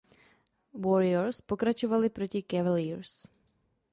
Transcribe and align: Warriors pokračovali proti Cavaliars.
Warriors 0.85 1.41
pokračovali 1.51 2.09
proti 2.09 2.41
Cavaliars. 2.41 3.13